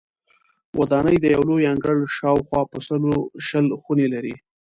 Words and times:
ودانۍ 0.79 1.17
د 1.19 1.25
یو 1.35 1.41
لوی 1.49 1.69
انګړ 1.73 1.95
شاوخوا 2.17 2.61
په 2.71 2.77
سلو 2.87 3.13
شل 3.47 3.67
خونې 3.81 4.07
لري. 4.13 4.35